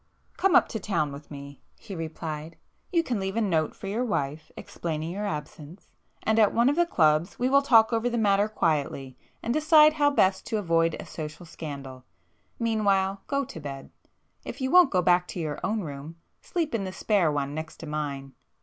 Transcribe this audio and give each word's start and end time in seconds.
"Come 0.35 0.55
up 0.55 0.67
to 0.69 0.79
town 0.79 1.11
with 1.11 1.29
me,"—he 1.29 1.93
replied—"You 1.95 3.03
can 3.03 3.19
leave 3.19 3.35
a 3.35 3.41
note 3.41 3.75
for 3.75 3.85
your 3.85 4.03
wife, 4.03 4.49
explaining 4.57 5.11
your 5.11 5.27
absence,—and 5.27 6.39
at 6.39 6.55
one 6.55 6.69
of 6.69 6.75
the 6.75 6.87
clubs 6.87 7.37
we 7.37 7.49
will 7.49 7.61
talk 7.61 7.93
over 7.93 8.09
the 8.09 8.17
matter 8.17 8.47
quietly, 8.49 9.15
and 9.43 9.53
decide 9.53 9.93
how 9.93 10.09
best 10.09 10.43
to 10.47 10.57
avoid 10.57 10.95
a 10.99 11.05
social 11.05 11.45
scandal. 11.45 12.03
Meanwhile, 12.57 13.21
go 13.27 13.43
[p 13.45 13.51
380] 13.51 13.53
to 13.53 13.59
bed. 13.59 13.91
If 14.43 14.59
you 14.59 14.71
won't 14.71 14.89
go 14.89 15.03
back 15.03 15.27
to 15.27 15.39
your 15.39 15.59
own 15.63 15.81
room, 15.81 16.15
sleep 16.41 16.73
in 16.73 16.83
the 16.83 16.91
spare 16.93 17.31
one 17.31 17.53
next 17.53 17.77
to 17.81 17.85
mine." 17.85 18.33